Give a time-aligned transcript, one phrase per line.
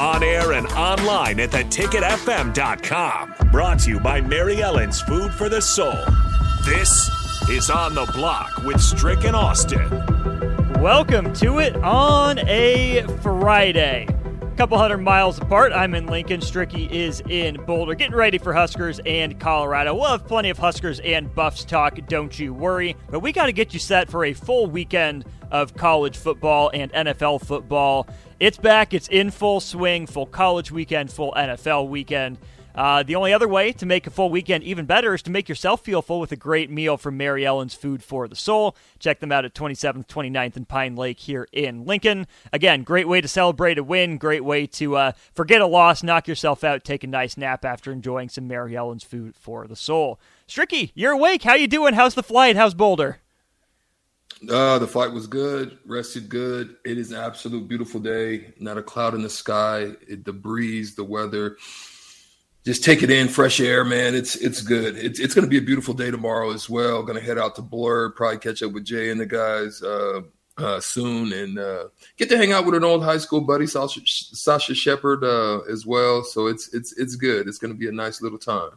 [0.00, 3.34] On air and online at theticketfm.com.
[3.50, 5.98] Brought to you by Mary Ellen's Food for the Soul.
[6.64, 7.10] This
[7.48, 9.88] is On the Block with Strick and Austin.
[10.80, 14.06] Welcome to it on a Friday.
[14.58, 15.72] Couple hundred miles apart.
[15.72, 16.40] I'm in Lincoln.
[16.40, 17.94] Stricky is in Boulder.
[17.94, 19.94] Getting ready for Huskers and Colorado.
[19.94, 22.96] We'll have plenty of Huskers and Buffs talk, don't you worry.
[23.08, 26.92] But we got to get you set for a full weekend of college football and
[26.92, 28.08] NFL football.
[28.40, 32.36] It's back, it's in full swing, full college weekend, full NFL weekend.
[32.78, 35.48] Uh, the only other way to make a full weekend even better is to make
[35.48, 38.76] yourself feel full with a great meal from Mary Ellen's Food for the Soul.
[39.00, 42.28] Check them out at 27th, 29th, and Pine Lake here in Lincoln.
[42.52, 46.28] Again, great way to celebrate a win, great way to uh, forget a loss, knock
[46.28, 50.20] yourself out, take a nice nap after enjoying some Mary Ellen's Food for the Soul.
[50.46, 51.42] Stricky, you're awake.
[51.42, 51.94] How you doing?
[51.94, 52.54] How's the flight?
[52.54, 53.18] How's Boulder?
[54.48, 56.76] Uh, the flight was good, rested good.
[56.84, 58.52] It is an absolute beautiful day.
[58.60, 59.94] Not a cloud in the sky.
[60.06, 61.56] It, the breeze, the weather.
[62.68, 64.14] Just take it in, fresh air, man.
[64.14, 64.94] It's it's good.
[64.94, 67.02] It's it's going to be a beautiful day tomorrow as well.
[67.02, 70.20] Going to head out to Blur, probably catch up with Jay and the guys uh,
[70.58, 71.84] uh, soon, and uh,
[72.18, 75.86] get to hang out with an old high school buddy, Sasha, Sasha Shepard, uh, as
[75.86, 76.22] well.
[76.22, 77.48] So it's it's it's good.
[77.48, 78.72] It's going to be a nice little time.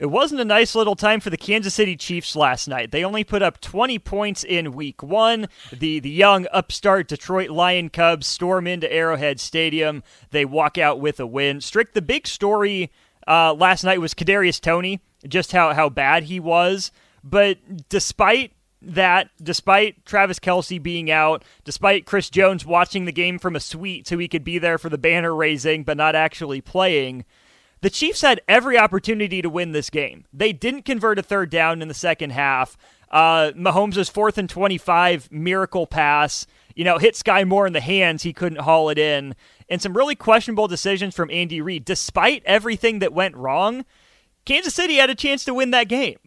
[0.00, 2.90] It wasn't a nice little time for the Kansas City Chiefs last night.
[2.90, 5.46] They only put up 20 points in week one.
[5.72, 10.02] The, the young upstart Detroit Lion Cubs storm into Arrowhead Stadium.
[10.32, 11.60] They walk out with a win.
[11.60, 12.90] Strick, the big story
[13.26, 16.90] uh, last night was Kadarius Toney, just how, how bad he was.
[17.24, 23.54] But despite that, despite Travis Kelce being out, despite Chris Jones watching the game from
[23.54, 27.24] a suite so he could be there for the banner raising but not actually playing–
[27.82, 30.24] the Chiefs had every opportunity to win this game.
[30.32, 32.78] They didn't convert a third down in the second half.
[33.10, 38.22] Uh, Mahomes' fourth and 25 miracle pass, you know, hit Skyy Moore in the hands.
[38.22, 39.34] He couldn't haul it in.
[39.68, 41.84] And some really questionable decisions from Andy Reid.
[41.84, 43.84] Despite everything that went wrong,
[44.44, 46.18] Kansas City had a chance to win that game.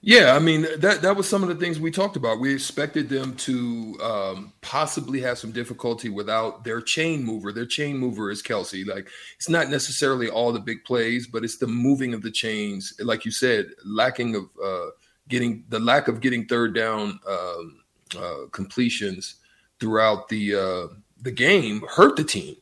[0.00, 2.38] Yeah, I mean that that was some of the things we talked about.
[2.38, 7.52] We expected them to um, possibly have some difficulty without their chain mover.
[7.52, 8.86] Their chain mover is Kelce.
[8.86, 12.94] Like it's not necessarily all the big plays, but it's the moving of the chains.
[13.00, 14.90] Like you said, lacking of uh,
[15.28, 17.80] getting the lack of getting third down um,
[18.16, 19.36] uh, completions
[19.80, 22.56] throughout the uh, the game hurt the team.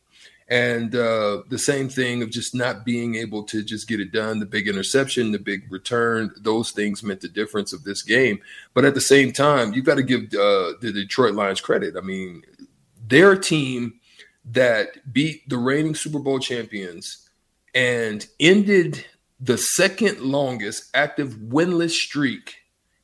[0.49, 4.39] And uh, the same thing of just not being able to just get it done
[4.39, 8.39] the big interception the big return those things meant the difference of this game.
[8.73, 11.97] But at the same time you've got to give uh, the detroit lions credit.
[11.97, 12.43] I mean
[13.09, 14.01] they're team
[14.53, 17.29] that beat the reigning super bowl champions
[17.75, 19.05] and ended
[19.41, 22.55] the second longest active winless streak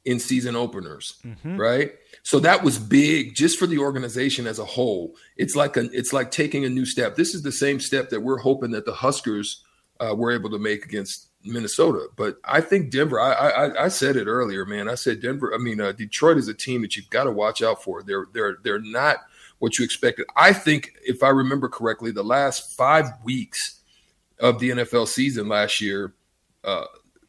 [0.04, 1.56] in season openers mm-hmm.
[1.56, 1.92] right
[2.22, 5.16] so that was big just for the organization as a whole.
[5.36, 7.16] It's like a, it's like taking a new step.
[7.16, 9.64] This is the same step that we're hoping that the Huskers
[9.98, 12.06] uh, were able to make against Minnesota.
[12.16, 13.20] But I think Denver.
[13.20, 14.88] I, I, I said it earlier, man.
[14.88, 15.52] I said Denver.
[15.52, 18.04] I mean, uh, Detroit is a team that you've got to watch out for.
[18.04, 19.16] They're they're they're not
[19.58, 20.26] what you expected.
[20.36, 23.80] I think, if I remember correctly, the last five weeks
[24.38, 26.14] of the NFL season last year,
[26.62, 26.84] uh,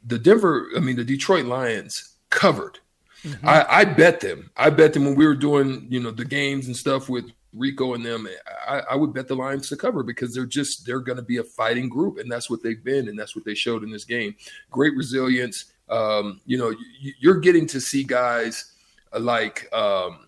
[0.06, 0.70] the Denver.
[0.78, 2.80] I mean, the Detroit Lions covered
[3.24, 3.48] Mm-hmm.
[3.48, 4.50] I, I, bet them.
[4.58, 7.94] I bet them when we were doing, you know, the games and stuff with Rico
[7.94, 8.28] and them.
[8.68, 11.38] I, I would bet the Lions to cover because they're just they're going to be
[11.38, 14.04] a fighting group, and that's what they've been, and that's what they showed in this
[14.04, 14.36] game.
[14.72, 15.66] Great resilience.
[15.90, 18.74] Um, you know, you, are getting to see guys
[19.18, 20.28] like um,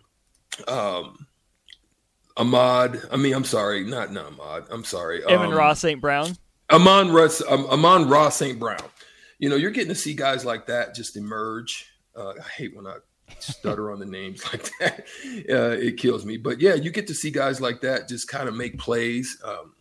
[0.69, 1.27] um,
[2.38, 3.01] Ahmad.
[3.11, 4.67] I mean, I'm sorry, not not Ahmad.
[4.69, 6.00] I'm sorry, Amon-Ra St.
[6.00, 6.38] Brown.
[6.71, 8.57] Amon Russ, um, Amon Ross St.
[8.57, 8.81] Brown.
[9.38, 12.88] You know, you're getting to see guys like that just emerge uh, I hate when
[12.88, 12.97] I
[13.39, 15.07] stutter on the names like that.
[15.50, 16.38] Uh, it kills me.
[16.38, 19.73] But yeah, you get to see guys like that just kind of make plays, um,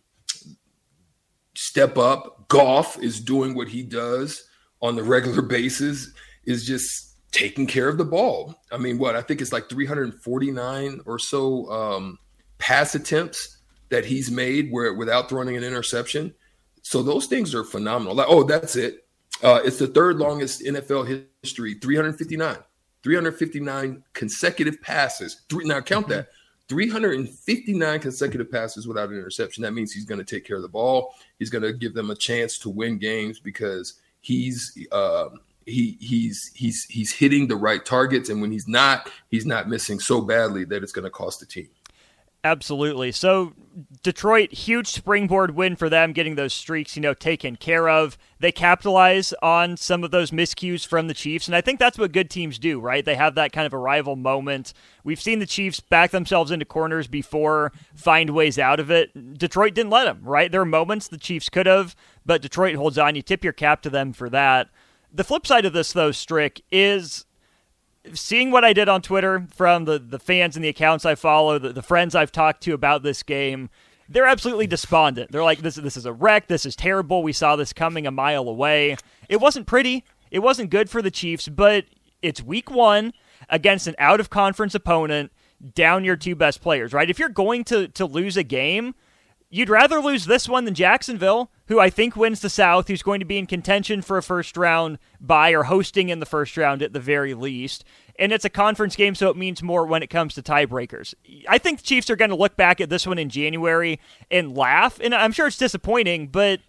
[1.55, 2.47] step up.
[2.47, 4.47] Goff is doing what he does
[4.81, 6.11] on the regular basis,
[6.45, 8.55] is just taking care of the ball.
[8.71, 12.19] I mean, what I think it's like 349 or so um,
[12.59, 13.57] pass attempts
[13.89, 16.33] that he's made where without throwing an interception.
[16.81, 18.15] So those things are phenomenal.
[18.15, 19.04] Like, oh, that's it.
[19.43, 22.57] Uh, it's the third longest NFL history 359.
[23.03, 25.41] 359 consecutive passes.
[25.47, 26.29] Three, now count that
[26.69, 29.61] 359 consecutive passes without an interception.
[29.61, 31.13] That means he's going to take care of the ball.
[31.37, 35.29] He's going to give them a chance to win games because he's uh,
[35.67, 39.99] he he's he's he's hitting the right targets, and when he's not, he's not missing
[39.99, 41.69] so badly that it's going to cost the team.
[42.43, 43.11] Absolutely.
[43.11, 43.53] So
[44.03, 48.17] Detroit, huge springboard win for them, getting those streaks, you know, taken care of.
[48.39, 52.13] They capitalize on some of those miscues from the Chiefs, and I think that's what
[52.13, 53.03] good teams do, right?
[53.03, 54.73] They have that kind of arrival moment.
[55.03, 59.37] We've seen the Chiefs back themselves into corners before, find ways out of it.
[59.37, 60.51] Detroit didn't let them, right?
[60.51, 61.95] There are moments the Chiefs could have,
[62.25, 63.15] but Detroit holds on.
[63.15, 64.69] You tip your cap to them for that.
[65.11, 67.24] The flip side of this, though, Strick, is
[68.13, 71.59] seeing what I did on Twitter from the, the fans and the accounts I follow,
[71.59, 73.69] the, the friends I've talked to about this game,
[74.07, 75.31] they're absolutely despondent.
[75.31, 76.47] They're like, this, this is a wreck.
[76.47, 77.23] This is terrible.
[77.23, 78.97] We saw this coming a mile away.
[79.29, 80.03] It wasn't pretty.
[80.31, 81.85] It wasn't good for the Chiefs, but
[82.21, 83.13] it's week one
[83.49, 85.31] against an out of conference opponent,
[85.73, 87.09] down your two best players, right?
[87.09, 88.95] If you're going to, to lose a game,
[89.55, 93.21] you'd rather lose this one than Jacksonville, who I think wins the South, who's going
[93.21, 96.81] to be in contention for a first round bye or hosting in the first round
[96.81, 97.85] at the very least.
[98.19, 101.13] And it's a conference game, so it means more when it comes to tiebreakers.
[101.47, 103.99] I think the Chiefs are going to look back at this one in January
[104.29, 104.99] and laugh.
[105.01, 106.59] And I'm sure it's disappointing, but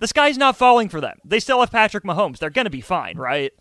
[0.00, 1.18] the sky's not falling for them.
[1.24, 2.38] They still have Patrick Mahomes.
[2.38, 3.52] They're going to be fine, right?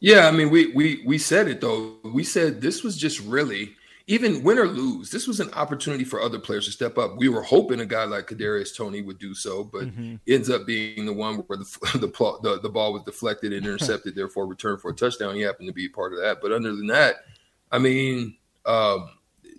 [0.00, 1.96] Yeah, I mean, we we we said it though.
[2.04, 3.74] We said this was just really
[4.10, 7.18] even win or lose, this was an opportunity for other players to step up.
[7.18, 10.16] We were hoping a guy like Kadarius Toney would do so, but mm-hmm.
[10.26, 11.64] ends up being the one where the
[11.98, 15.34] the, the, the ball was deflected and intercepted, therefore returned for a touchdown.
[15.34, 16.38] He happened to be part of that.
[16.40, 17.16] But other than that,
[17.70, 18.34] I mean,
[18.64, 19.10] um,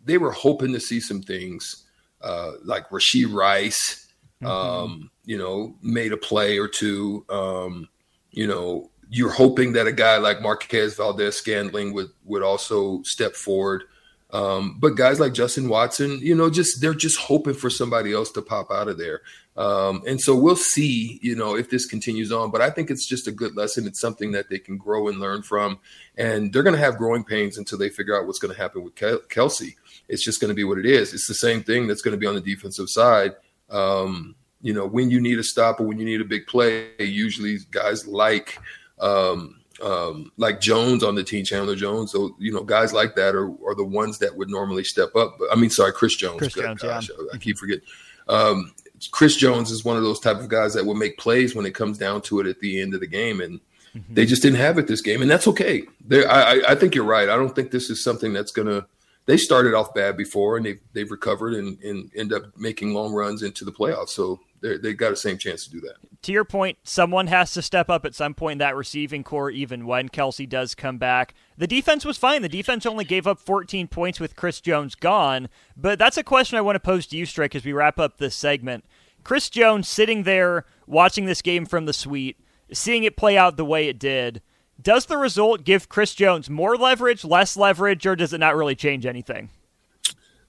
[0.04, 1.86] they were hoping to see some things
[2.22, 4.08] uh, like Rashee Rice,
[4.42, 4.48] mm-hmm.
[4.48, 7.24] um, you know, made a play or two.
[7.30, 7.88] Um,
[8.32, 13.84] you know, you're hoping that a guy like Marquez Valdes-Scantling would would also step forward.
[14.32, 18.32] Um, but guys like Justin Watson, you know, just they're just hoping for somebody else
[18.32, 19.22] to pop out of there.
[19.58, 22.52] Um, and so we'll see, you know, if this continues on.
[22.52, 23.88] But I think it's just a good lesson.
[23.88, 25.80] It's something that they can grow and learn from.
[26.18, 28.84] And they're going to have growing pains until they figure out what's going to happen
[28.84, 29.76] with Kelce.
[30.08, 31.14] It's just going to be what it is.
[31.14, 33.36] It's the same thing that's going to be on the defensive side.
[33.70, 36.90] Um, you know, when you need a stop or when you need a big play,
[37.00, 38.60] usually guys like
[39.00, 42.12] um, um, like Jones on the team, Chandler Jones.
[42.12, 45.38] So you know, guys like that are, are the ones that would normally step up.
[45.40, 46.40] But I mean, sorry, Chris Jones.
[46.40, 47.26] Chris Jones, gosh, yeah.
[47.32, 47.84] I, I keep forgetting.
[48.28, 48.74] Um,
[49.12, 51.74] Chris Jones is one of those type of guys that will make plays when it
[51.74, 53.60] comes down to it at the end of the game, and
[53.96, 54.14] mm-hmm.
[54.14, 55.84] they just didn't have it this game, and that's okay.
[56.12, 57.30] I, I think you're right.
[57.30, 58.86] I don't think this is something that's gonna.
[59.30, 63.14] They started off bad before, and they've they've recovered and, and end up making long
[63.14, 64.10] runs into the playoffs.
[64.10, 65.98] So they've got the same chance to do that.
[66.24, 69.52] To your point, someone has to step up at some point in that receiving corps,
[69.52, 71.36] even when Kelce does come back.
[71.60, 72.42] The defense was fine.
[72.42, 75.48] The defense only gave up 14 points with Chris Jones gone.
[75.78, 78.18] But that's a question I want to pose to you, Strick, as we wrap up
[78.18, 78.84] this segment.
[79.24, 82.40] Chris Jones sitting there watching this game from the suite,
[82.74, 84.42] seeing it play out the way it did.
[84.82, 88.76] Does the result give Chris Jones more leverage, less leverage, or does it not really
[88.76, 89.50] change anything?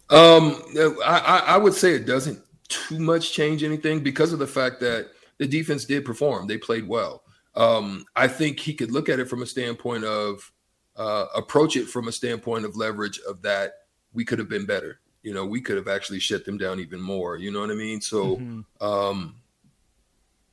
[0.08, 0.62] Um,
[1.04, 5.10] I, I would say it doesn't too much change anything because of the fact that
[5.38, 6.46] the defense did perform.
[6.46, 7.22] They played well.
[7.54, 10.52] Um, I think he could look at it from a standpoint of
[10.96, 13.72] uh, approach it from a standpoint of leverage of that
[14.12, 15.00] we could have been better.
[15.22, 17.36] You know, we could have actually shut them down even more.
[17.36, 18.00] You know what I mean?
[18.00, 18.86] So, mm-hmm.
[18.86, 19.36] um,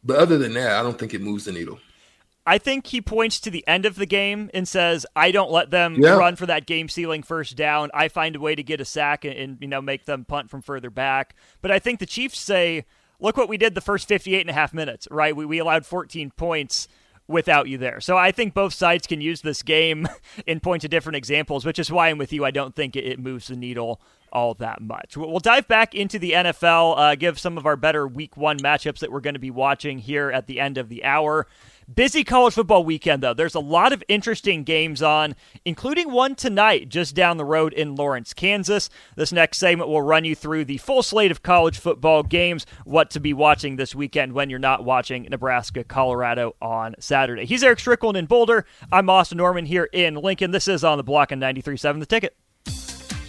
[0.04, 1.80] but other than that, I don't think it moves the needle.
[2.48, 5.70] I think he points to the end of the game and says, "I don't let
[5.70, 6.16] them yeah.
[6.16, 7.92] run for that game sealing first down.
[7.94, 10.50] I find a way to get a sack and, and, you know make them punt
[10.50, 12.86] from further back." But I think the Chiefs say,
[13.20, 15.36] "Look what we did the first 58 and a half minutes, right?
[15.36, 16.88] We we allowed 14 points
[17.28, 20.08] without you there." So I think both sides can use this game
[20.48, 22.46] in point to different examples, which is why I'm with you.
[22.46, 24.00] I don't think it, it moves the needle
[24.32, 25.18] all that much.
[25.18, 29.00] We'll dive back into the NFL, uh, give some of our better week one matchups
[29.00, 31.48] that we're going to be watching here at the end of the hour.
[31.94, 33.34] Busy college football weekend, though.
[33.34, 37.96] There's a lot of interesting games on, including one tonight just down the road in
[37.96, 38.90] Lawrence, Kansas.
[39.16, 43.10] This next segment will run you through the full slate of college football games, what
[43.12, 47.46] to be watching this weekend when you're not watching Nebraska, Colorado on Saturday.
[47.46, 48.66] He's Eric Strickland in Boulder.
[48.92, 50.52] I'm Austin Norman here in Lincoln.
[50.52, 52.36] This is on the block on 93.7 The Ticket.